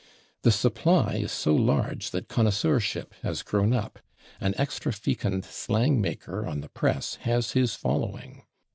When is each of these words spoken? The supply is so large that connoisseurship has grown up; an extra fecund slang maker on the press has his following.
The 0.41 0.49
supply 0.51 1.17
is 1.17 1.31
so 1.31 1.53
large 1.53 2.09
that 2.09 2.27
connoisseurship 2.27 3.13
has 3.21 3.43
grown 3.43 3.71
up; 3.71 3.99
an 4.39 4.55
extra 4.57 4.91
fecund 4.91 5.45
slang 5.45 6.01
maker 6.01 6.43
on 6.47 6.61
the 6.61 6.69
press 6.69 7.17
has 7.21 7.51
his 7.51 7.75
following. 7.75 8.41